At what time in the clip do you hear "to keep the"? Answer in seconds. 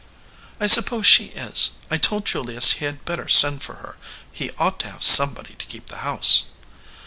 5.53-5.97